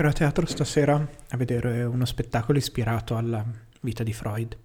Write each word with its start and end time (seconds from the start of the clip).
Ero 0.00 0.08
a 0.08 0.12
teatro 0.12 0.46
stasera 0.46 0.94
a 1.28 1.36
vedere 1.36 1.84
uno 1.84 2.06
spettacolo 2.06 2.56
ispirato 2.56 3.18
alla 3.18 3.44
vita 3.82 4.02
di 4.02 4.14
Freud. 4.14 4.56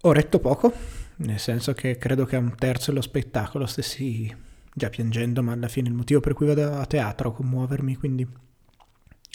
Ho 0.00 0.10
retto 0.12 0.40
poco, 0.40 0.72
nel 1.18 1.38
senso 1.38 1.72
che 1.72 1.96
credo 1.96 2.24
che 2.24 2.34
a 2.34 2.40
un 2.40 2.56
terzo 2.56 2.90
dello 2.90 3.02
spettacolo 3.02 3.66
stessi 3.66 4.36
già 4.74 4.90
piangendo, 4.90 5.44
ma 5.44 5.52
alla 5.52 5.68
fine 5.68 5.86
il 5.88 5.94
motivo 5.94 6.18
per 6.18 6.34
cui 6.34 6.46
vado 6.46 6.74
a 6.74 6.84
teatro 6.86 7.30
è 7.30 7.34
commuovermi, 7.36 7.94
quindi 7.94 8.26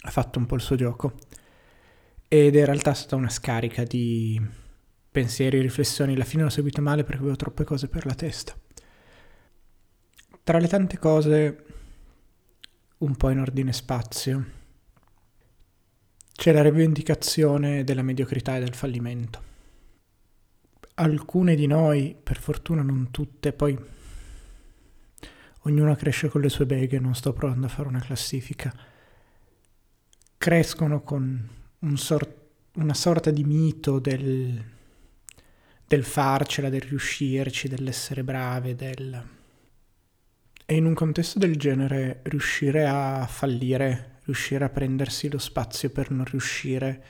ha 0.02 0.10
fatto 0.10 0.38
un 0.38 0.44
po' 0.44 0.56
il 0.56 0.60
suo 0.60 0.76
gioco. 0.76 1.14
Ed 2.28 2.54
in 2.54 2.66
realtà 2.66 2.90
è 2.90 2.94
stata 2.96 3.16
una 3.16 3.30
scarica 3.30 3.82
di 3.84 4.38
pensieri, 5.10 5.58
riflessioni. 5.58 6.12
Alla 6.12 6.24
fine 6.24 6.42
l'ho 6.42 6.50
seguita 6.50 6.82
male 6.82 7.02
perché 7.02 7.22
avevo 7.22 7.36
troppe 7.36 7.64
cose 7.64 7.88
per 7.88 8.04
la 8.04 8.14
testa. 8.14 8.54
Tra 10.42 10.58
le 10.58 10.68
tante 10.68 10.98
cose 10.98 11.64
un 12.98 13.16
po' 13.16 13.30
in 13.30 13.38
ordine 13.38 13.72
spazio. 13.72 14.56
C'è 16.32 16.52
la 16.52 16.62
rivendicazione 16.62 17.84
della 17.84 18.02
mediocrità 18.02 18.56
e 18.56 18.60
del 18.60 18.74
fallimento. 18.74 19.42
Alcune 20.94 21.54
di 21.54 21.66
noi, 21.66 22.16
per 22.20 22.38
fortuna 22.38 22.82
non 22.82 23.10
tutte, 23.10 23.52
poi 23.52 23.78
ognuna 25.62 25.96
cresce 25.96 26.28
con 26.28 26.40
le 26.40 26.48
sue 26.48 26.66
beghe, 26.66 26.98
non 26.98 27.14
sto 27.14 27.32
provando 27.32 27.66
a 27.66 27.70
fare 27.70 27.88
una 27.88 28.00
classifica, 28.00 28.74
crescono 30.36 31.02
con 31.02 31.48
un 31.80 31.96
sor- 31.96 32.36
una 32.74 32.94
sorta 32.94 33.30
di 33.30 33.44
mito 33.44 33.98
del, 33.98 34.64
del 35.86 36.04
farcela, 36.04 36.68
del 36.68 36.82
riuscirci, 36.82 37.68
dell'essere 37.68 38.24
brave, 38.24 38.74
del 38.74 39.37
e 40.70 40.76
in 40.76 40.84
un 40.84 40.92
contesto 40.92 41.38
del 41.38 41.56
genere 41.56 42.20
riuscire 42.24 42.86
a 42.86 43.26
fallire, 43.26 44.18
riuscire 44.24 44.66
a 44.66 44.68
prendersi 44.68 45.30
lo 45.30 45.38
spazio 45.38 45.88
per 45.88 46.10
non 46.10 46.26
riuscire, 46.26 47.04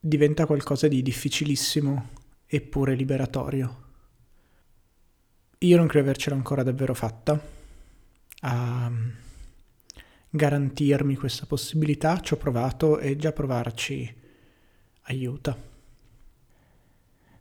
diventa 0.00 0.44
qualcosa 0.44 0.88
di 0.88 1.02
difficilissimo 1.02 2.08
eppure 2.46 2.96
liberatorio. 2.96 3.82
Io 5.58 5.76
non 5.76 5.86
credo 5.86 6.06
avercela 6.06 6.34
ancora 6.34 6.64
davvero 6.64 6.94
fatta 6.94 7.40
a 8.40 8.92
garantirmi 10.30 11.14
questa 11.14 11.46
possibilità, 11.46 12.18
ci 12.18 12.32
ho 12.32 12.36
provato 12.36 12.98
e 12.98 13.14
già 13.14 13.30
provarci 13.30 14.12
aiuta. 15.02 15.56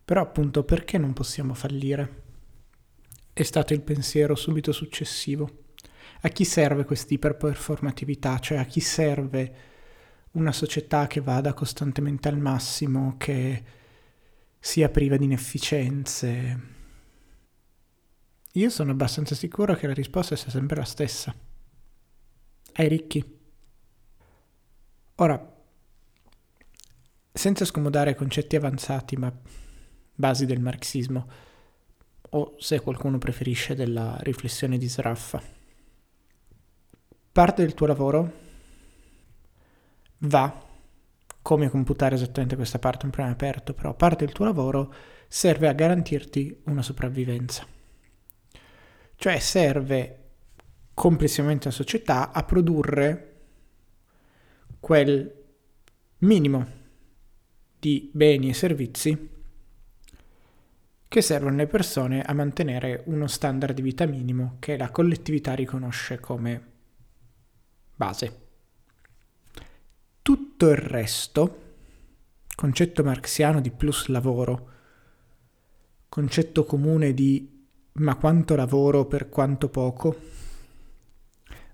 Però 0.05 0.21
appunto 0.21 0.63
perché 0.63 0.99
non 0.99 1.13
possiamo 1.13 1.55
fallire? 1.55 2.22
È 3.33 3.41
stato 3.43 3.73
il 3.73 3.81
pensiero 3.81 4.35
subito 4.35 4.71
successivo. 4.71 5.63
A 6.21 6.29
chi 6.29 6.45
serve 6.45 6.85
questa 6.85 7.13
iperperformatività? 7.13 8.37
Cioè 8.37 8.59
a 8.59 8.65
chi 8.65 8.79
serve 8.79 9.55
una 10.33 10.51
società 10.51 11.07
che 11.07 11.19
vada 11.19 11.53
costantemente 11.53 12.27
al 12.27 12.37
massimo, 12.37 13.15
che 13.17 13.63
sia 14.59 14.89
priva 14.89 15.17
di 15.17 15.25
inefficienze? 15.25 16.71
Io 18.53 18.69
sono 18.69 18.91
abbastanza 18.91 19.33
sicuro 19.33 19.73
che 19.73 19.87
la 19.87 19.93
risposta 19.93 20.35
sia 20.35 20.51
sempre 20.51 20.77
la 20.77 20.85
stessa. 20.85 21.33
Ai 22.73 22.87
ricchi. 22.87 23.39
Ora, 25.15 25.53
senza 27.31 27.65
scomodare 27.65 28.13
concetti 28.13 28.55
avanzati, 28.55 29.17
ma 29.17 29.35
basi 30.15 30.45
del 30.45 30.59
marxismo, 30.59 31.27
o 32.35 32.55
se 32.57 32.79
qualcuno 32.79 33.17
preferisce 33.17 33.75
della 33.75 34.17
riflessione 34.21 34.77
di 34.77 34.87
Sraffa. 34.87 35.41
Parte 37.31 37.61
del 37.61 37.73
tuo 37.73 37.87
lavoro 37.87 38.31
va, 40.19 40.65
come 41.41 41.69
computare 41.69 42.15
esattamente 42.15 42.55
questa 42.55 42.79
parte 42.79 43.05
un 43.05 43.11
problema 43.11 43.35
aperto, 43.35 43.73
però 43.73 43.93
parte 43.93 44.25
del 44.25 44.33
tuo 44.33 44.45
lavoro 44.45 44.93
serve 45.27 45.67
a 45.67 45.73
garantirti 45.73 46.61
una 46.65 46.81
sopravvivenza. 46.81 47.65
Cioè 49.15 49.39
serve 49.39 50.19
complessivamente 50.93 51.67
alla 51.67 51.75
società 51.75 52.31
a 52.31 52.43
produrre 52.43 53.29
quel 54.79 55.41
minimo 56.19 56.81
di 57.79 58.09
beni 58.13 58.49
e 58.49 58.53
servizi 58.53 59.32
che 61.13 61.21
servono 61.21 61.53
alle 61.53 61.67
persone 61.67 62.23
a 62.23 62.33
mantenere 62.33 63.03
uno 63.05 63.27
standard 63.27 63.75
di 63.75 63.83
vita 63.83 64.07
minimo 64.07 64.55
che 64.57 64.77
la 64.77 64.89
collettività 64.89 65.53
riconosce 65.53 66.19
come 66.19 66.71
base. 67.95 68.37
Tutto 70.23 70.69
il 70.69 70.77
resto, 70.77 71.75
concetto 72.55 73.03
marxiano 73.03 73.61
di 73.61 73.69
plus 73.69 74.07
lavoro, 74.07 74.69
concetto 76.09 76.65
comune 76.65 77.13
di 77.13 77.63
ma 77.91 78.15
quanto 78.15 78.55
lavoro 78.55 79.05
per 79.05 79.29
quanto 79.29 79.69
poco, 79.69 80.19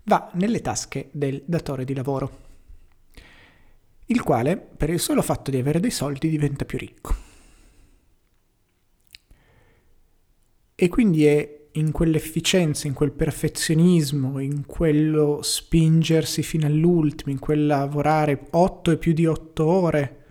va 0.04 0.30
nelle 0.34 0.60
tasche 0.60 1.08
del 1.14 1.42
datore 1.46 1.86
di 1.86 1.94
lavoro, 1.94 2.40
il 4.08 4.22
quale 4.22 4.58
per 4.58 4.90
il 4.90 5.00
solo 5.00 5.22
fatto 5.22 5.50
di 5.50 5.56
avere 5.56 5.80
dei 5.80 5.92
soldi 5.92 6.28
diventa 6.28 6.66
più 6.66 6.78
ricco. 6.78 7.29
E 10.82 10.88
quindi 10.88 11.26
è 11.26 11.68
in 11.74 11.92
quell'efficienza, 11.92 12.88
in 12.88 12.94
quel 12.94 13.12
perfezionismo, 13.12 14.40
in 14.40 14.66
quello 14.66 15.42
spingersi 15.42 16.42
fino 16.42 16.68
all'ultimo, 16.68 17.34
in 17.34 17.40
quel 17.40 17.66
lavorare 17.66 18.48
8 18.50 18.92
e 18.92 18.98
più 18.98 19.12
di 19.12 19.26
8 19.26 19.66
ore. 19.66 20.26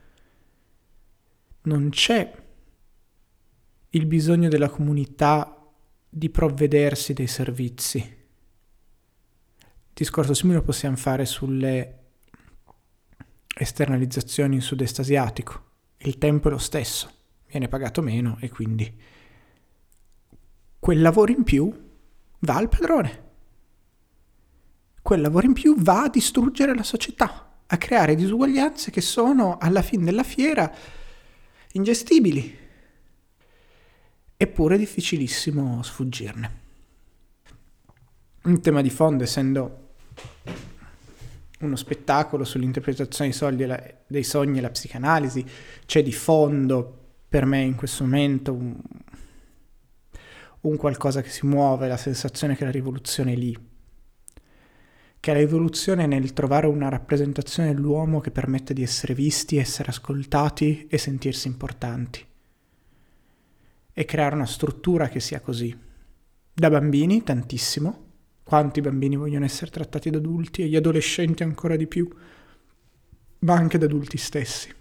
Non 1.64 1.90
c'è 1.90 2.34
il 3.90 4.06
bisogno 4.06 4.48
della 4.48 4.70
comunità 4.70 5.70
di 6.08 6.30
provvedersi 6.30 7.12
dei 7.12 7.26
servizi. 7.26 8.16
Discorso 9.92 10.32
simile 10.32 10.60
lo 10.60 10.64
possiamo 10.64 10.96
fare 10.96 11.26
sulle 11.26 11.98
esternalizzazioni 13.54 14.54
in 14.54 14.62
sud-est 14.62 15.00
asiatico. 15.00 15.64
Il 15.98 16.16
tempo 16.16 16.48
è 16.48 16.50
lo 16.50 16.56
stesso, 16.56 17.10
viene 17.48 17.68
pagato 17.68 18.00
meno 18.00 18.38
e 18.40 18.48
quindi 18.48 19.16
quel 20.88 21.02
lavoro 21.02 21.32
in 21.32 21.42
più 21.42 21.70
va 22.38 22.54
al 22.54 22.70
padrone. 22.70 23.24
Quel 25.02 25.20
lavoro 25.20 25.44
in 25.44 25.52
più 25.52 25.76
va 25.76 26.04
a 26.04 26.08
distruggere 26.08 26.74
la 26.74 26.82
società, 26.82 27.58
a 27.66 27.76
creare 27.76 28.14
disuguaglianze 28.14 28.90
che 28.90 29.02
sono 29.02 29.58
alla 29.58 29.82
fine 29.82 30.04
della 30.04 30.22
fiera 30.22 30.74
ingestibili. 31.72 32.56
Eppure 34.34 34.76
è 34.76 34.78
difficilissimo 34.78 35.82
sfuggirne. 35.82 36.60
Un 38.44 38.58
tema 38.62 38.80
di 38.80 38.88
fondo, 38.88 39.24
essendo 39.24 39.90
uno 41.58 41.76
spettacolo 41.76 42.44
sull'interpretazione 42.44 43.94
dei, 44.06 44.24
sogni 44.24 44.56
e 44.56 44.62
la 44.62 44.70
psicanalisi, 44.70 45.44
c'è 45.84 46.02
di 46.02 46.14
fondo 46.14 47.10
per 47.28 47.44
me 47.44 47.60
in 47.60 47.74
questo 47.74 48.04
momento 48.04 48.54
un, 48.54 48.80
un 50.68 50.76
qualcosa 50.76 51.22
che 51.22 51.30
si 51.30 51.46
muove, 51.46 51.88
la 51.88 51.96
sensazione 51.96 52.56
che 52.56 52.64
la 52.64 52.70
rivoluzione 52.70 53.32
è 53.32 53.36
lì, 53.36 53.56
che 55.20 55.32
la 55.32 55.38
rivoluzione 55.38 56.04
è 56.04 56.06
nel 56.06 56.32
trovare 56.32 56.66
una 56.66 56.88
rappresentazione 56.88 57.74
dell'uomo 57.74 58.20
che 58.20 58.30
permette 58.30 58.74
di 58.74 58.82
essere 58.82 59.14
visti, 59.14 59.56
essere 59.56 59.88
ascoltati 59.90 60.86
e 60.88 60.98
sentirsi 60.98 61.48
importanti. 61.48 62.24
E 63.92 64.04
creare 64.04 64.36
una 64.36 64.46
struttura 64.46 65.08
che 65.08 65.18
sia 65.18 65.40
così. 65.40 65.76
Da 66.52 66.70
bambini, 66.70 67.24
tantissimo. 67.24 68.06
Quanti 68.44 68.80
bambini 68.80 69.16
vogliono 69.16 69.44
essere 69.44 69.70
trattati 69.70 70.10
da 70.10 70.18
adulti 70.18 70.62
e 70.62 70.68
gli 70.68 70.76
adolescenti 70.76 71.42
ancora 71.42 71.74
di 71.74 71.88
più, 71.88 72.08
ma 73.40 73.54
anche 73.54 73.76
da 73.76 73.86
adulti 73.86 74.16
stessi 74.16 74.76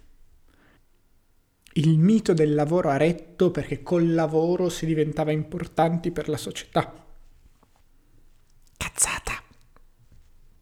il 1.78 1.98
mito 1.98 2.32
del 2.32 2.54
lavoro 2.54 2.90
a 2.90 2.96
retto 2.96 3.50
perché 3.50 3.82
col 3.82 4.12
lavoro 4.12 4.68
si 4.68 4.84
diventava 4.84 5.30
importanti 5.30 6.10
per 6.10 6.28
la 6.28 6.36
società. 6.36 7.06
Cazzata! 8.76 9.42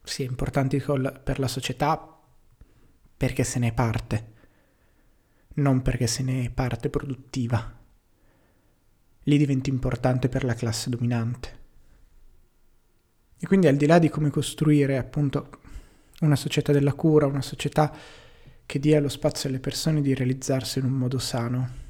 Si 0.03 0.23
è 0.23 0.27
importanti 0.27 0.79
col, 0.79 1.21
per 1.23 1.39
la 1.39 1.49
società 1.49 2.21
perché 3.17 3.45
se 3.45 3.59
ne 3.59 3.69
è 3.69 3.73
parte, 3.73 4.33
non 5.55 5.81
perché 5.81 6.07
se 6.07 6.23
ne 6.23 6.45
è 6.45 6.51
parte 6.51 6.91
produttiva. 6.91 7.75
Lì 9.23 9.39
diventi 9.39 9.71
importante 9.71 10.29
per 10.29 10.45
la 10.45 10.55
classe 10.55 10.91
dominante. 10.91 11.65
E 13.39 13.47
quindi 13.47 13.69
al 13.69 13.77
di 13.77 13.87
là 13.87 13.99
di 13.99 14.11
come 14.11 14.29
costruire 14.29 14.99
appunto 14.99 15.51
una 16.21 16.37
società 16.37 16.73
della 16.73 16.93
cura, 16.93 17.27
una 17.27 17.43
società 17.43 17.95
che 18.67 18.79
dia 18.81 19.01
lo 19.01 19.09
spazio 19.09 19.49
alle 19.49 19.61
persone 19.61 20.03
di 20.03 20.13
realizzarsi 20.13 20.81
in 20.81 20.87
un 20.87 20.93
modo 20.93 21.19
sano, 21.19 21.85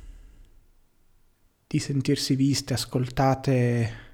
di 1.67 1.78
sentirsi 1.78 2.37
viste, 2.37 2.75
ascoltate 2.75 4.05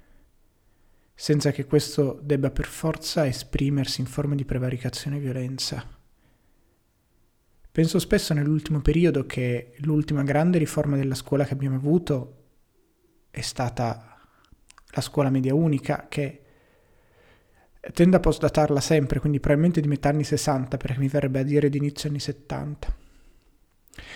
senza 1.13 1.51
che 1.51 1.65
questo 1.65 2.19
debba 2.23 2.49
per 2.49 2.65
forza 2.65 3.27
esprimersi 3.27 4.01
in 4.01 4.07
forme 4.07 4.35
di 4.35 4.45
prevaricazione 4.45 5.17
e 5.17 5.19
violenza. 5.19 5.85
Penso 7.71 7.99
spesso 7.99 8.33
nell'ultimo 8.33 8.81
periodo 8.81 9.25
che 9.25 9.73
l'ultima 9.79 10.23
grande 10.23 10.57
riforma 10.57 10.95
della 10.95 11.15
scuola 11.15 11.45
che 11.45 11.53
abbiamo 11.53 11.75
avuto 11.75 12.43
è 13.29 13.41
stata 13.41 14.19
la 14.95 15.01
scuola 15.01 15.29
media 15.29 15.55
unica 15.55 16.07
che 16.07 16.42
tendo 17.91 18.17
a 18.17 18.19
postdatarla 18.19 18.79
sempre, 18.79 19.19
quindi 19.19 19.39
probabilmente 19.39 19.81
di 19.81 19.87
metà 19.87 20.09
anni 20.09 20.23
60 20.23 20.77
perché 20.77 20.99
mi 20.99 21.07
verrebbe 21.07 21.39
a 21.39 21.43
dire 21.43 21.69
di 21.69 21.77
inizio 21.77 22.09
anni 22.09 22.19
70. 22.19 22.95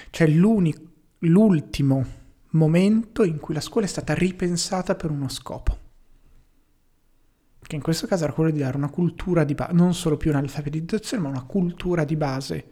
Cioè 0.09 0.27
l'ultimo 0.27 2.05
momento 2.51 3.23
in 3.23 3.39
cui 3.39 3.53
la 3.53 3.61
scuola 3.61 3.85
è 3.85 3.89
stata 3.89 4.13
ripensata 4.13 4.95
per 4.95 5.11
uno 5.11 5.27
scopo 5.29 5.85
che 7.67 7.75
in 7.75 7.81
questo 7.81 8.07
caso 8.07 8.23
era 8.23 8.31
quello 8.31 8.49
di 8.49 8.59
dare 8.59 8.77
una 8.77 8.89
cultura 8.89 9.43
di 9.43 9.53
base, 9.53 9.73
non 9.73 9.93
solo 9.93 10.15
più 10.15 10.31
un'alfabetizzazione, 10.31 11.21
ma 11.21 11.29
una 11.29 11.43
cultura 11.43 12.05
di 12.05 12.15
base 12.15 12.65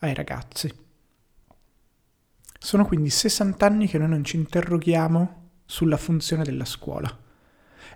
ai 0.00 0.12
ragazzi. 0.12 0.70
Sono 2.58 2.84
quindi 2.84 3.08
60 3.08 3.64
anni 3.64 3.86
che 3.86 3.96
noi 3.96 4.08
non 4.08 4.22
ci 4.22 4.36
interroghiamo 4.36 5.50
sulla 5.64 5.96
funzione 5.96 6.44
della 6.44 6.66
scuola. 6.66 7.10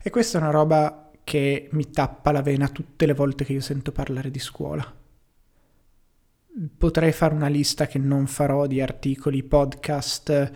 E 0.02 0.08
questa 0.08 0.38
è 0.38 0.40
una 0.40 0.50
roba 0.50 1.07
che 1.28 1.68
mi 1.72 1.90
tappa 1.90 2.32
la 2.32 2.40
vena 2.40 2.68
tutte 2.68 3.04
le 3.04 3.12
volte 3.12 3.44
che 3.44 3.52
io 3.52 3.60
sento 3.60 3.92
parlare 3.92 4.30
di 4.30 4.38
scuola. 4.38 4.96
Potrei 6.78 7.12
fare 7.12 7.34
una 7.34 7.48
lista 7.48 7.86
che 7.86 7.98
non 7.98 8.26
farò 8.26 8.66
di 8.66 8.80
articoli, 8.80 9.42
podcast 9.42 10.52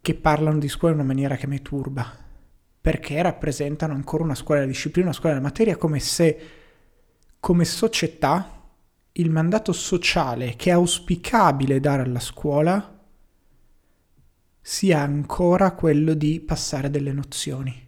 che 0.00 0.14
parlano 0.14 0.58
di 0.58 0.68
scuola 0.70 0.94
in 0.94 1.00
una 1.00 1.08
maniera 1.08 1.36
che 1.36 1.46
mi 1.46 1.60
turba 1.60 2.10
perché 2.80 3.20
rappresentano 3.20 3.92
ancora 3.92 4.24
una 4.24 4.34
scuola 4.34 4.60
della 4.60 4.72
disciplina, 4.72 5.08
una 5.08 5.14
scuola 5.14 5.34
della 5.34 5.46
materia, 5.46 5.76
come 5.76 6.00
se 6.00 6.40
come 7.38 7.66
società 7.66 8.70
il 9.12 9.28
mandato 9.28 9.74
sociale 9.74 10.54
che 10.56 10.70
è 10.70 10.72
auspicabile 10.72 11.78
dare 11.78 12.04
alla 12.04 12.20
scuola 12.20 12.98
sia 14.62 15.00
ancora 15.00 15.72
quello 15.72 16.14
di 16.14 16.40
passare 16.40 16.88
delle 16.88 17.12
nozioni 17.12 17.87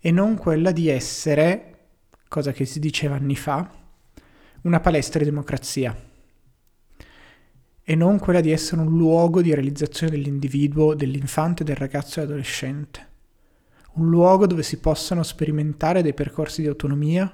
e 0.00 0.10
non 0.10 0.36
quella 0.36 0.72
di 0.72 0.88
essere, 0.88 1.74
cosa 2.26 2.52
che 2.52 2.64
si 2.64 2.80
diceva 2.80 3.16
anni 3.16 3.36
fa, 3.36 3.70
una 4.62 4.80
palestra 4.80 5.18
di 5.18 5.26
democrazia. 5.26 5.94
E 7.82 7.94
non 7.94 8.18
quella 8.18 8.40
di 8.40 8.50
essere 8.50 8.80
un 8.80 8.96
luogo 8.96 9.42
di 9.42 9.52
realizzazione 9.52 10.12
dell'individuo, 10.12 10.94
dell'infante, 10.94 11.64
del 11.64 11.76
ragazzo 11.76 12.18
e 12.18 12.22
dell'adolescente. 12.22 13.08
Un 13.92 14.08
luogo 14.08 14.46
dove 14.46 14.62
si 14.62 14.78
possano 14.78 15.22
sperimentare 15.22 16.02
dei 16.02 16.14
percorsi 16.14 16.62
di 16.62 16.68
autonomia, 16.68 17.30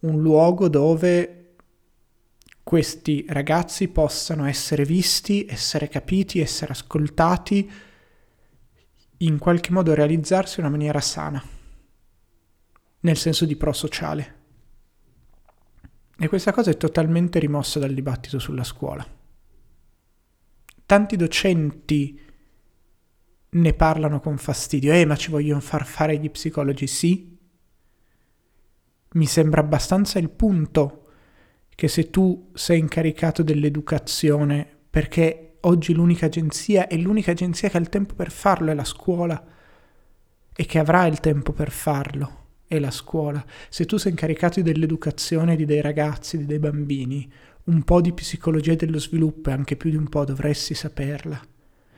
un 0.00 0.20
luogo 0.20 0.68
dove 0.68 1.54
questi 2.62 3.24
ragazzi 3.28 3.88
possano 3.88 4.46
essere 4.46 4.84
visti, 4.84 5.46
essere 5.48 5.88
capiti, 5.88 6.40
essere 6.40 6.72
ascoltati, 6.72 7.70
in 9.22 9.38
qualche 9.38 9.72
modo 9.72 9.94
realizzarsi 9.94 10.58
in 10.60 10.66
una 10.66 10.76
maniera 10.76 11.00
sana, 11.00 11.42
nel 13.00 13.16
senso 13.16 13.44
di 13.44 13.56
pro-sociale. 13.56 14.40
E 16.18 16.28
questa 16.28 16.52
cosa 16.52 16.70
è 16.70 16.76
totalmente 16.76 17.38
rimossa 17.38 17.78
dal 17.78 17.94
dibattito 17.94 18.38
sulla 18.38 18.64
scuola. 18.64 19.04
Tanti 20.86 21.16
docenti 21.16 22.20
ne 23.50 23.74
parlano 23.74 24.20
con 24.20 24.36
fastidio. 24.38 24.92
Eh, 24.92 25.04
ma 25.04 25.16
ci 25.16 25.30
vogliono 25.30 25.60
far 25.60 25.86
fare 25.86 26.18
gli 26.18 26.30
psicologi? 26.30 26.86
Sì. 26.86 27.38
Mi 29.14 29.26
sembra 29.26 29.60
abbastanza 29.60 30.18
il 30.18 30.30
punto 30.30 31.06
che 31.74 31.88
se 31.88 32.10
tu 32.10 32.50
sei 32.54 32.78
incaricato 32.78 33.42
dell'educazione, 33.42 34.78
perché 34.90 35.51
oggi 35.62 35.92
l'unica 35.92 36.26
agenzia 36.26 36.86
e 36.86 36.96
l'unica 36.98 37.32
agenzia 37.32 37.68
che 37.68 37.76
ha 37.76 37.80
il 37.80 37.88
tempo 37.88 38.14
per 38.14 38.30
farlo 38.30 38.70
è 38.70 38.74
la 38.74 38.84
scuola 38.84 39.44
e 40.54 40.66
che 40.66 40.78
avrà 40.78 41.06
il 41.06 41.20
tempo 41.20 41.52
per 41.52 41.70
farlo 41.70 42.40
è 42.66 42.78
la 42.78 42.90
scuola. 42.90 43.44
Se 43.68 43.84
tu 43.84 43.98
sei 43.98 44.12
incaricato 44.12 44.62
dell'educazione 44.62 45.56
di 45.56 45.66
dei 45.66 45.82
ragazzi, 45.82 46.38
di 46.38 46.46
dei 46.46 46.58
bambini, 46.58 47.30
un 47.64 47.82
po' 47.82 48.00
di 48.00 48.12
psicologia 48.12 48.74
dello 48.74 48.98
sviluppo 48.98 49.50
e 49.50 49.52
anche 49.52 49.76
più 49.76 49.90
di 49.90 49.96
un 49.96 50.08
po' 50.08 50.24
dovresti 50.24 50.74
saperla. 50.74 51.40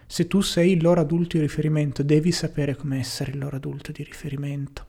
Se 0.06 0.26
tu 0.26 0.40
sei 0.40 0.72
il 0.72 0.82
loro 0.82 1.00
adulto 1.00 1.36
di 1.36 1.42
riferimento, 1.42 2.02
devi 2.02 2.32
sapere 2.32 2.74
come 2.76 2.98
essere 2.98 3.32
il 3.32 3.38
loro 3.38 3.56
adulto 3.56 3.92
di 3.92 4.02
riferimento. 4.02 4.88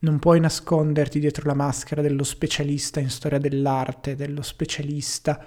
Non 0.00 0.18
puoi 0.18 0.40
nasconderti 0.40 1.20
dietro 1.20 1.46
la 1.46 1.54
maschera 1.54 2.00
dello 2.00 2.24
specialista 2.24 3.00
in 3.00 3.10
storia 3.10 3.38
dell'arte, 3.38 4.16
dello 4.16 4.42
specialista 4.42 5.44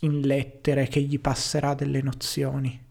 in 0.00 0.20
lettere 0.20 0.88
che 0.88 1.00
gli 1.00 1.18
passerà 1.20 1.74
delle 1.74 2.02
nozioni. 2.02 2.84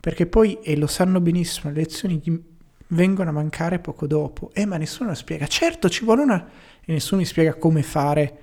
Perché 0.00 0.26
poi, 0.26 0.60
e 0.62 0.76
lo 0.76 0.86
sanno 0.86 1.20
benissimo, 1.20 1.70
le 1.72 1.80
lezioni 1.80 2.20
gli 2.22 2.40
vengono 2.88 3.30
a 3.30 3.32
mancare 3.32 3.78
poco 3.78 4.06
dopo. 4.06 4.50
Eh, 4.52 4.66
ma 4.66 4.76
nessuno 4.76 5.14
spiega. 5.14 5.46
Certo, 5.46 5.88
ci 5.88 6.04
vuole 6.04 6.22
una... 6.22 6.48
e 6.84 6.92
nessuno 6.92 7.20
mi 7.20 7.26
spiega 7.26 7.54
come 7.54 7.82
fare 7.82 8.38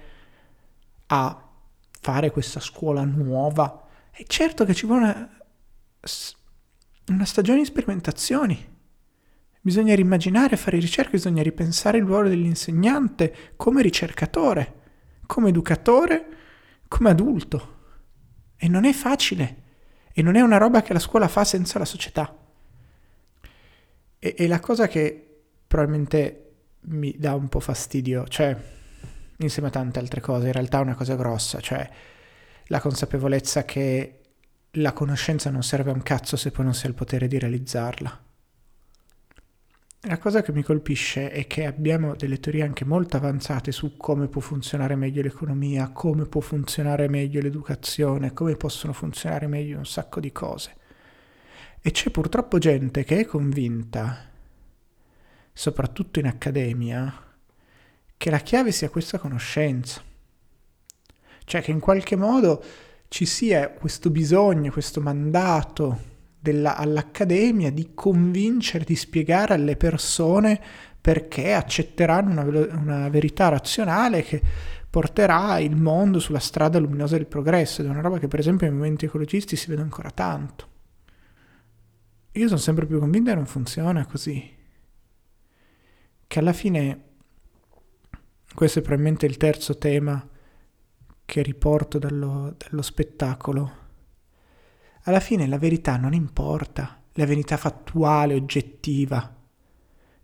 a 1.08 1.50
fare 2.02 2.32
questa 2.32 2.60
scuola 2.60 3.04
nuova 3.04 3.88
e 4.12 4.26
certo 4.28 4.64
che 4.64 4.74
ci 4.74 4.86
vuole 4.86 5.04
una, 5.04 5.30
una 7.08 7.26
stagione 7.26 7.60
di 7.60 7.66
sperimentazioni. 7.66 8.68
Bisogna 9.62 9.96
rimmaginare, 9.96 10.56
fare 10.56 10.78
ricerche, 10.78 11.12
bisogna 11.12 11.44
ripensare 11.44 11.98
il 11.98 12.06
ruolo 12.06 12.30
dell'insegnante 12.30 13.54
come 13.56 13.82
ricercatore, 13.82 14.74
come 15.26 15.50
educatore, 15.50 16.28
come 16.88 17.10
adulto. 17.10 17.78
E 18.62 18.68
non 18.68 18.84
è 18.84 18.92
facile. 18.92 19.56
E 20.12 20.22
non 20.22 20.36
è 20.36 20.42
una 20.42 20.58
roba 20.58 20.82
che 20.82 20.92
la 20.92 21.00
scuola 21.00 21.30
fa 21.30 21.46
senza 21.46 21.80
la 21.80 21.86
società. 21.86 22.38
E, 24.20 24.36
e 24.38 24.48
la 24.48 24.60
cosa 24.60 24.88
che 24.88 25.44
probabilmente 25.66 26.46
mi 26.82 27.16
dà 27.18 27.36
un 27.36 27.48
po' 27.48 27.62
fastidio, 27.62 28.28
cioè, 28.28 28.56
insieme 29.38 29.70
a 29.70 29.72
tante 29.72 30.00
altre 30.00 30.20
cose, 30.20 30.48
in 30.48 30.54
realtà 30.54 30.80
è 30.80 30.82
una 30.82 30.96
cosa 30.96 31.16
grossa, 31.16 31.62
cioè 31.62 31.90
la 32.66 32.80
consapevolezza 32.82 33.64
che 33.64 34.20
la 34.74 34.94
conoscenza 34.94 35.50
non 35.50 35.64
serve 35.64 35.92
a 35.92 35.94
un 35.94 36.04
cazzo 36.04 36.36
se 36.36 36.52
poi 36.52 36.66
non 36.66 36.74
si 36.74 36.86
ha 36.86 36.90
il 36.90 36.96
potere 36.96 37.28
di 37.28 37.40
realizzarla. 37.40 38.28
La 40.04 40.18
cosa 40.18 40.42
che 40.42 40.54
mi 40.54 40.64
colpisce 40.64 41.30
è 41.30 41.46
che 41.46 41.66
abbiamo 41.66 42.16
delle 42.16 42.40
teorie 42.40 42.64
anche 42.64 42.86
molto 42.86 43.18
avanzate 43.18 43.74
su 43.74 43.98
come 43.98 44.30
può 44.30 44.40
funzionare 44.40 44.96
meglio 44.96 45.22
l'economia, 45.22 45.90
come 45.90 46.26
può 46.26 46.40
funzionare 46.40 47.10
meglio 47.10 47.42
l'educazione, 47.42 48.32
come 48.32 48.56
possono 48.56 48.94
funzionare 48.94 49.48
meglio 49.48 49.78
un 49.78 49.86
sacco 49.86 50.22
di 50.22 50.32
cose. 50.32 50.74
E 51.82 51.92
c'è 51.92 52.12
purtroppo 52.12 52.60
gente 52.60 53.04
che 53.04 53.20
è 53.20 53.26
convinta, 53.26 54.26
soprattutto 55.52 56.20
in 56.20 56.28
accademia, 56.28 57.14
che 58.16 58.30
la 58.30 58.40
chiave 58.40 58.72
sia 58.72 58.90
questa 58.90 59.18
conoscenza. 59.18 60.02
Cioè 61.44 61.62
che 61.62 61.72
in 61.72 61.82
qualche 61.82 62.16
modo 62.16 62.64
ci 63.10 63.26
sia 63.26 63.70
questo 63.72 64.10
bisogno, 64.10 64.72
questo 64.72 65.02
mandato 65.02 66.19
della, 66.40 66.76
all'Accademia 66.76 67.72
di 67.72 67.92
convincere, 67.94 68.86
di 68.86 68.96
spiegare 68.96 69.54
alle 69.54 69.76
persone 69.76 70.60
perché 71.02 71.54
accetteranno 71.54 72.42
una, 72.42 72.78
una 72.78 73.10
verità 73.10 73.50
razionale 73.50 74.24
che 74.24 74.42
porterà 74.90 75.60
il 75.60 75.76
mondo 75.76 76.20
sulla 76.20 76.40
strada 76.40 76.80
luminosa 76.80 77.16
del 77.16 77.28
progresso 77.28 77.82
ed 77.82 77.88
è 77.88 77.92
una 77.92 78.02
roba 78.02 78.18
che 78.18 78.28
per 78.28 78.40
esempio 78.40 78.66
nei 78.66 78.76
movimenti 78.76 79.06
ecologisti 79.06 79.56
si 79.56 79.70
vede 79.70 79.82
ancora 79.82 80.10
tanto. 80.10 80.68
Io 82.34 82.48
sono 82.48 82.60
sempre 82.60 82.86
più 82.86 83.00
convinto 83.00 83.30
che 83.30 83.36
non 83.36 83.46
funziona 83.46 84.06
così. 84.06 84.58
Che 86.26 86.40
alla 86.40 86.54
fine, 86.54 87.04
questo 88.54 88.80
è 88.80 88.82
probabilmente 88.82 89.26
il 89.26 89.38
terzo 89.38 89.78
tema 89.78 90.28
che 91.26 91.42
riporto 91.42 92.00
dallo, 92.00 92.56
dallo 92.58 92.82
spettacolo, 92.82 93.79
alla 95.10 95.20
fine 95.20 95.48
la 95.48 95.58
verità 95.58 95.98
non 95.98 96.14
importa, 96.14 97.02
la 97.14 97.26
verità 97.26 97.58
fattuale, 97.58 98.36
oggettiva, 98.36 99.36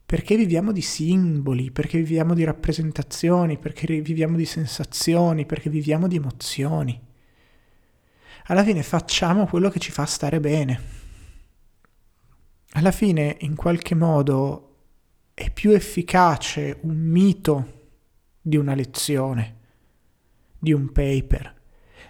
perché 0.06 0.38
viviamo 0.38 0.72
di 0.72 0.82
simboli, 0.82 1.72
perché 1.72 1.98
viviamo 1.98 2.36
di 2.36 2.44
rappresentazioni, 2.44 3.58
perché 3.58 4.00
viviamo 4.02 4.38
di 4.38 4.46
sensazioni, 4.46 5.48
perché 5.48 5.72
viviamo 5.72 6.08
di 6.08 6.18
emozioni. 6.18 7.02
Alla 8.46 8.64
fine 8.64 8.84
facciamo 8.84 9.48
quello 9.48 9.70
che 9.70 9.80
ci 9.80 9.92
fa 9.92 10.06
stare 10.06 10.40
bene. 10.40 10.82
Alla 12.74 12.92
fine, 12.92 13.38
in 13.40 13.56
qualche 13.56 13.96
modo, 13.96 14.76
è 15.34 15.50
più 15.50 15.72
efficace 15.72 16.78
un 16.82 16.96
mito 16.96 17.88
di 18.40 18.58
una 18.58 18.76
lezione 18.76 19.58
di 20.60 20.72
un 20.74 20.92
paper. 20.92 21.54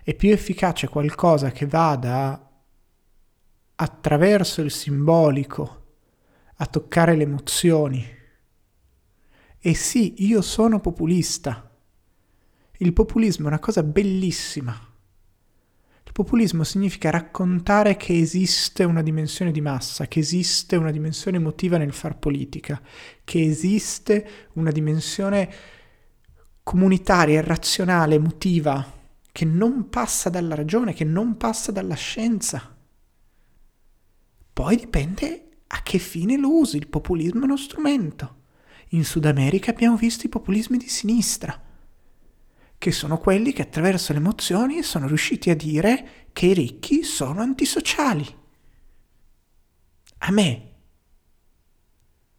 È 0.04 0.14
più 0.14 0.32
efficace 0.32 0.90
qualcosa 0.90 1.52
che 1.52 1.66
vada 1.66 2.45
attraverso 3.76 4.62
il 4.62 4.72
simbolico 4.72 5.84
a 6.58 6.66
toccare 6.66 7.16
le 7.16 7.24
emozioni. 7.24 8.06
E 9.60 9.74
sì, 9.74 10.26
io 10.26 10.42
sono 10.42 10.80
populista. 10.80 11.72
Il 12.78 12.94
populismo 12.94 13.46
è 13.46 13.48
una 13.48 13.60
cosa 13.60 13.84
bellissima. 13.84 14.72
Il 16.06 16.12
populismo 16.12 16.64
significa 16.64 17.10
raccontare 17.10 17.98
che 17.98 18.18
esiste 18.18 18.84
una 18.84 19.02
dimensione 19.02 19.52
di 19.52 19.60
massa, 19.60 20.08
che 20.08 20.20
esiste 20.20 20.76
una 20.76 20.92
dimensione 20.92 21.38
emotiva 21.38 21.78
nel 21.78 21.92
far 21.92 22.18
politica, 22.18 22.82
che 23.24 23.42
esiste 23.44 24.50
una 24.54 24.72
dimensione 24.72 25.54
comunitaria, 26.64 27.42
razionale, 27.42 28.16
emotiva, 28.16 28.86
che 29.32 29.46
non 29.46 29.90
passa 29.90 30.30
dalla 30.30 30.56
ragione, 30.56 30.94
che 30.94 31.04
non 31.04 31.38
passa 31.38 31.72
dalla 31.72 31.96
scienza. 31.96 32.75
Poi 34.56 34.78
dipende 34.78 35.50
a 35.68 35.84
che 35.84 35.98
fine 35.98 36.38
lo 36.38 36.60
usi, 36.60 36.78
il 36.78 36.88
populismo 36.88 37.42
è 37.42 37.44
uno 37.44 37.58
strumento. 37.58 38.44
In 38.92 39.04
Sud 39.04 39.26
America 39.26 39.72
abbiamo 39.72 39.98
visto 39.98 40.28
i 40.28 40.30
populismi 40.30 40.78
di 40.78 40.88
sinistra, 40.88 41.62
che 42.78 42.92
sono 42.94 43.18
quelli 43.18 43.52
che 43.52 43.64
attraverso 43.64 44.14
le 44.14 44.20
emozioni 44.20 44.82
sono 44.82 45.08
riusciti 45.08 45.50
a 45.50 45.58
dire 45.58 46.28
che 46.32 46.46
i 46.46 46.54
ricchi 46.54 47.04
sono 47.04 47.42
antisociali. 47.42 48.26
A 50.20 50.32
me 50.32 50.72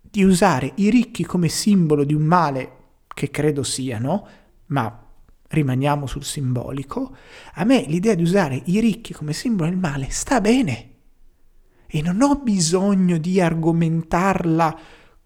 di 0.00 0.24
usare 0.24 0.72
i 0.76 0.88
ricchi 0.88 1.22
come 1.22 1.50
simbolo 1.50 2.02
di 2.02 2.14
un 2.14 2.22
male 2.22 2.76
che 3.08 3.30
credo 3.30 3.62
siano, 3.62 4.26
ma 4.68 5.06
rimaniamo 5.48 6.06
sul 6.06 6.24
simbolico, 6.24 7.14
a 7.56 7.64
me 7.64 7.82
l'idea 7.82 8.14
di 8.14 8.22
usare 8.22 8.62
i 8.64 8.80
ricchi 8.80 9.12
come 9.12 9.34
simbolo 9.34 9.68
del 9.68 9.78
male 9.78 10.08
sta 10.08 10.40
bene 10.40 10.94
e 11.86 12.02
non 12.02 12.20
ho 12.22 12.36
bisogno 12.36 13.18
di 13.18 13.40
argomentarla 13.40 14.78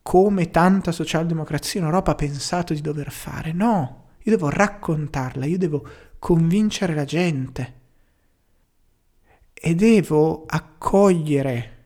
come 0.02 0.50
tanta 0.50 0.92
socialdemocrazia 0.92 1.80
in 1.80 1.86
Europa 1.86 2.12
ha 2.12 2.16
pensato 2.16 2.74
di 2.74 2.80
dover 2.80 3.10
fare. 3.10 3.52
No, 3.52 4.08
io 4.22 4.32
devo 4.32 4.48
raccontarla, 4.48 5.44
io 5.44 5.58
devo 5.58 5.86
convincere 6.18 6.94
la 6.94 7.04
gente. 7.04 7.78
E 9.54 9.74
devo 9.74 10.44
accogliere 10.46 11.76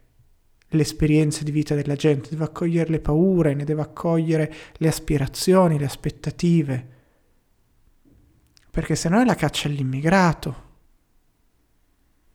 l'esperienza 0.69 1.45
di 1.45 1.51
vita 1.51 1.75
della 1.75 1.97
gente, 1.97 2.31
devo 2.31 2.45
accogliere 2.45 2.91
le 2.91 3.01
paure, 3.01 3.55
ne 3.55 3.65
devo 3.65 3.83
accogliere 3.83 4.53
le 4.75 4.89
aspirazioni, 4.89 5.79
le 5.79 5.85
aspettative, 5.85 6.89
perché 8.71 8.97
se 8.97 9.09
no 9.09 9.21
è 9.21 9.25
la 9.25 9.37
caccia 9.37 9.69
all'immigrato 9.69 10.64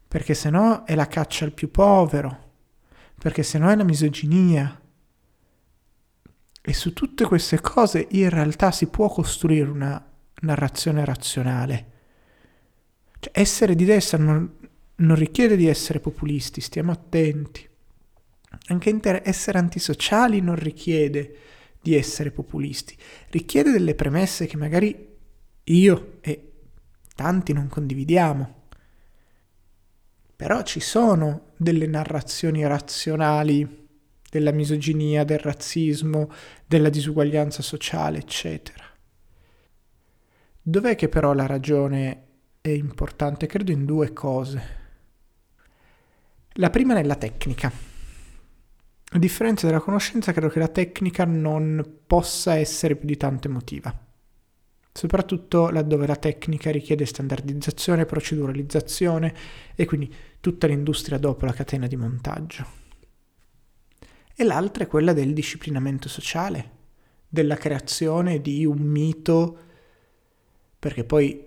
perché 0.09 0.33
se 0.33 0.49
no 0.49 0.85
è 0.85 0.95
la 0.95 1.05
caccia 1.05 1.45
al 1.45 1.53
più 1.53 1.69
povero, 1.69 2.47
perché 3.19 3.43
se 3.43 3.59
no 3.59 3.69
è 3.69 3.75
la 3.75 3.83
misoginia. 3.83 4.81
E 6.61 6.73
su 6.73 6.93
tutte 6.93 7.25
queste 7.25 7.61
cose 7.61 8.07
in 8.09 8.29
realtà 8.29 8.71
si 8.71 8.87
può 8.87 9.07
costruire 9.07 9.69
una 9.69 10.03
narrazione 10.41 11.05
razionale. 11.05 11.91
Cioè, 13.19 13.31
essere 13.39 13.75
di 13.75 13.85
destra 13.85 14.17
non, 14.17 14.51
non 14.95 15.15
richiede 15.15 15.55
di 15.55 15.67
essere 15.67 15.99
populisti, 15.99 16.59
stiamo 16.59 16.91
attenti. 16.91 17.69
Anche 18.69 18.89
inter- 18.89 19.21
essere 19.27 19.59
antisociali 19.59 20.41
non 20.41 20.55
richiede 20.55 21.37
di 21.79 21.95
essere 21.95 22.31
populisti, 22.31 22.97
richiede 23.29 23.71
delle 23.71 23.93
premesse 23.93 24.47
che 24.47 24.57
magari 24.57 25.07
io 25.65 26.17
e 26.21 26.51
tanti 27.13 27.53
non 27.53 27.67
condividiamo. 27.67 28.58
Però 30.39 30.61
ci 30.63 30.79
sono 30.79 31.47
delle 31.57 31.85
narrazioni 31.85 32.65
razionali 32.65 33.89
della 34.29 34.53
misoginia, 34.53 35.25
del 35.25 35.39
razzismo, 35.39 36.31
della 36.65 36.87
disuguaglianza 36.87 37.61
sociale, 37.61 38.19
eccetera. 38.19 38.85
Dov'è 40.61 40.95
che 40.95 41.09
però 41.09 41.33
la 41.33 41.45
ragione 41.45 42.27
è 42.61 42.69
importante? 42.69 43.47
Credo 43.47 43.71
in 43.71 43.83
due 43.83 44.13
cose. 44.13 44.61
La 46.53 46.69
prima 46.69 46.93
è 46.93 47.01
nella 47.01 47.15
tecnica. 47.15 47.69
A 49.11 49.19
differenza 49.19 49.67
della 49.67 49.81
conoscenza, 49.81 50.31
credo 50.31 50.47
che 50.47 50.59
la 50.59 50.69
tecnica 50.69 51.25
non 51.25 51.97
possa 52.07 52.55
essere 52.55 52.95
più 52.95 53.09
di 53.09 53.17
tanto 53.17 53.49
emotiva 53.49 54.07
soprattutto 54.91 55.69
laddove 55.69 56.07
la 56.07 56.15
tecnica 56.15 56.71
richiede 56.71 57.05
standardizzazione, 57.05 58.05
proceduralizzazione 58.05 59.33
e 59.75 59.85
quindi 59.85 60.13
tutta 60.39 60.67
l'industria 60.67 61.17
dopo 61.17 61.45
la 61.45 61.53
catena 61.53 61.87
di 61.87 61.95
montaggio. 61.95 62.65
E 64.35 64.43
l'altra 64.43 64.83
è 64.83 64.87
quella 64.87 65.13
del 65.13 65.33
disciplinamento 65.33 66.07
sociale, 66.07 66.77
della 67.27 67.55
creazione 67.55 68.41
di 68.41 68.65
un 68.65 68.79
mito, 68.79 69.57
perché 70.79 71.03
poi 71.03 71.45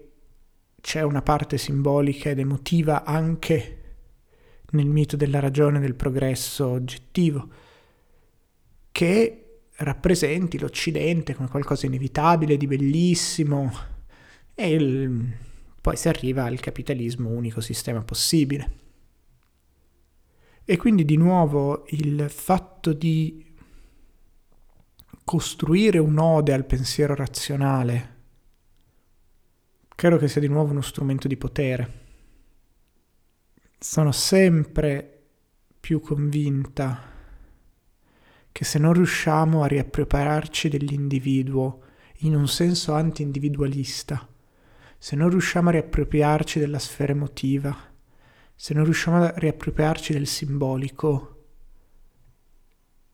c'è 0.80 1.02
una 1.02 1.22
parte 1.22 1.58
simbolica 1.58 2.28
ed 2.28 2.38
emotiva 2.38 3.04
anche 3.04 3.78
nel 4.72 4.88
mito 4.88 5.16
della 5.16 5.40
ragione 5.40 5.80
del 5.80 5.94
progresso 5.94 6.66
oggettivo, 6.66 7.48
che 8.90 9.41
rappresenti 9.76 10.58
l'Occidente 10.58 11.34
come 11.34 11.48
qualcosa 11.48 11.82
di 11.82 11.94
inevitabile, 11.94 12.56
di 12.56 12.66
bellissimo, 12.66 13.72
e 14.54 14.70
il, 14.70 15.36
poi 15.80 15.96
si 15.96 16.08
arriva 16.08 16.44
al 16.44 16.60
capitalismo 16.60 17.28
unico 17.28 17.60
sistema 17.60 18.02
possibile. 18.02 18.80
E 20.64 20.76
quindi 20.76 21.04
di 21.04 21.16
nuovo 21.16 21.84
il 21.88 22.26
fatto 22.28 22.92
di 22.92 23.44
costruire 25.24 25.98
un'ode 25.98 26.52
al 26.52 26.64
pensiero 26.64 27.14
razionale 27.14 28.12
credo 30.02 30.16
che 30.16 30.26
sia 30.26 30.40
di 30.40 30.48
nuovo 30.48 30.72
uno 30.72 30.80
strumento 30.80 31.28
di 31.28 31.36
potere. 31.36 32.00
Sono 33.78 34.10
sempre 34.10 35.26
più 35.78 36.00
convinta 36.00 37.11
che 38.52 38.64
se 38.64 38.78
non 38.78 38.92
riusciamo 38.92 39.62
a 39.62 39.66
riappropriarci 39.66 40.68
dell'individuo 40.68 41.80
in 42.18 42.36
un 42.36 42.46
senso 42.46 42.92
anti-individualista, 42.92 44.28
se 44.98 45.16
non 45.16 45.30
riusciamo 45.30 45.70
a 45.70 45.72
riappropriarci 45.72 46.60
della 46.60 46.78
sfera 46.78 47.12
emotiva, 47.12 47.74
se 48.54 48.74
non 48.74 48.84
riusciamo 48.84 49.24
a 49.24 49.34
riappropriarci 49.34 50.12
del 50.12 50.26
simbolico, 50.26 51.28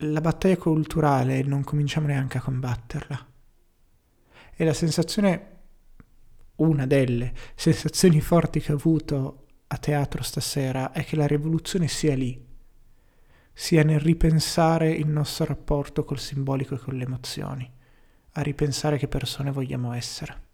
la 0.03 0.21
battaglia 0.21 0.57
culturale 0.57 1.43
non 1.43 1.65
cominciamo 1.65 2.09
neanche 2.09 2.39
a 2.39 2.43
combatterla. 2.43 3.27
E 4.55 4.65
la 4.65 4.75
sensazione, 4.75 5.57
una 6.57 6.87
delle 6.87 7.33
sensazioni 7.55 8.21
forti 8.21 8.61
che 8.61 8.73
ho 8.73 8.77
avuto 8.77 9.47
a 9.69 9.79
teatro 9.79 10.23
stasera 10.23 10.93
è 10.93 11.05
che 11.05 11.17
la 11.17 11.27
rivoluzione 11.27 11.89
sia 11.89 12.15
lì, 12.15 12.48
sia 13.61 13.83
nel 13.83 13.99
ripensare 13.99 14.89
il 14.93 15.09
nostro 15.09 15.45
rapporto 15.45 16.05
col 16.05 16.21
simbolico 16.21 16.77
e 16.77 16.79
con 16.79 16.95
le 16.95 17.03
emozioni, 17.03 17.69
a 18.35 18.41
ripensare 18.41 18.99
che 18.99 19.09
persone 19.09 19.51
vogliamo 19.51 19.93
essere. 19.95 20.47